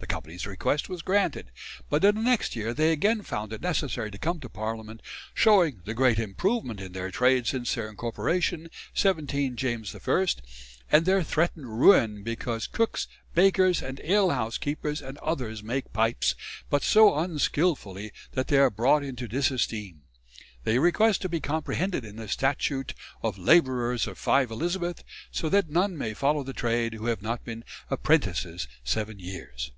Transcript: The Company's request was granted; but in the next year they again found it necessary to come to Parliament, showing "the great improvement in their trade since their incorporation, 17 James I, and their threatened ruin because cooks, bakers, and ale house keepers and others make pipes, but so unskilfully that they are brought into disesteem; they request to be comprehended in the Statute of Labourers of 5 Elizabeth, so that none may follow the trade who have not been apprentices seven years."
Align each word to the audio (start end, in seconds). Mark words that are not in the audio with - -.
The 0.00 0.06
Company's 0.06 0.46
request 0.46 0.88
was 0.88 1.02
granted; 1.02 1.52
but 1.90 2.04
in 2.04 2.14
the 2.14 2.22
next 2.22 2.56
year 2.56 2.72
they 2.74 2.90
again 2.90 3.20
found 3.22 3.52
it 3.52 3.60
necessary 3.60 4.10
to 4.10 4.18
come 4.18 4.40
to 4.40 4.48
Parliament, 4.48 5.02
showing 5.34 5.82
"the 5.84 5.92
great 5.94 6.18
improvement 6.18 6.80
in 6.80 6.92
their 6.92 7.10
trade 7.12 7.46
since 7.46 7.74
their 7.74 7.88
incorporation, 7.88 8.70
17 8.94 9.56
James 9.56 9.94
I, 9.94 10.26
and 10.90 11.04
their 11.04 11.22
threatened 11.22 11.78
ruin 11.78 12.22
because 12.24 12.66
cooks, 12.66 13.06
bakers, 13.34 13.82
and 13.82 14.00
ale 14.02 14.30
house 14.30 14.56
keepers 14.58 15.00
and 15.02 15.16
others 15.18 15.62
make 15.62 15.92
pipes, 15.92 16.34
but 16.70 16.82
so 16.82 17.16
unskilfully 17.18 18.10
that 18.32 18.48
they 18.48 18.56
are 18.58 18.70
brought 18.70 19.04
into 19.04 19.28
disesteem; 19.28 20.00
they 20.64 20.78
request 20.78 21.20
to 21.22 21.28
be 21.28 21.40
comprehended 21.40 22.04
in 22.06 22.16
the 22.16 22.26
Statute 22.26 22.94
of 23.22 23.36
Labourers 23.38 24.06
of 24.06 24.16
5 24.18 24.50
Elizabeth, 24.50 25.04
so 25.30 25.48
that 25.50 25.68
none 25.68 25.96
may 25.96 26.14
follow 26.14 26.42
the 26.42 26.54
trade 26.54 26.94
who 26.94 27.06
have 27.06 27.20
not 27.22 27.44
been 27.44 27.62
apprentices 27.90 28.66
seven 28.82 29.18
years." 29.20 29.70